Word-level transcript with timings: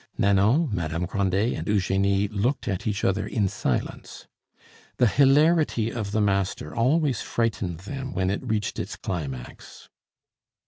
Nanon, 0.17 0.67
Madame 0.73 1.05
Grandet, 1.05 1.53
and 1.55 1.67
Eugenie 1.67 2.27
looked 2.29 2.67
at 2.67 2.87
each 2.87 3.03
other 3.03 3.27
in 3.27 3.47
silence. 3.47 4.25
The 4.97 5.05
hilarity 5.05 5.91
of 5.93 6.09
the 6.11 6.21
master 6.21 6.73
always 6.73 7.21
frightened 7.21 7.81
them 7.81 8.11
when 8.15 8.31
it 8.31 8.41
reached 8.41 8.79
its 8.79 8.95
climax. 8.95 9.89